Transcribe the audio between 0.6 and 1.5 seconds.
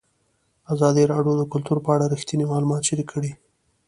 ازادي راډیو د